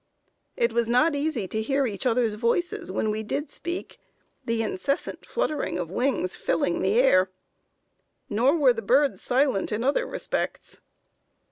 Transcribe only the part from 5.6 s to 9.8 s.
of wings filling the air. Nor were the birds silent